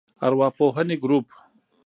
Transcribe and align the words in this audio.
ارواپوهنې 0.25 0.95
ګروپ 1.03 1.27